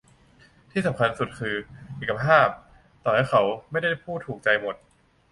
[0.71, 1.55] ที่สำคัญสุดคือ
[1.97, 2.47] "เอกภาพ"
[3.05, 4.75] ต่อให้เขาไม่ได้พูดถูกใจหมด